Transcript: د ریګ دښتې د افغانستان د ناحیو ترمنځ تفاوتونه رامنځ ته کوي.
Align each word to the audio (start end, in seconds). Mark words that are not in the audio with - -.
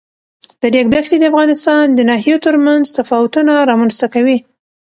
د 0.61 0.63
ریګ 0.73 0.87
دښتې 0.93 1.17
د 1.19 1.23
افغانستان 1.31 1.85
د 1.93 1.99
ناحیو 2.09 2.43
ترمنځ 2.45 2.85
تفاوتونه 2.99 3.53
رامنځ 3.69 3.93
ته 4.01 4.07
کوي. 4.13 4.37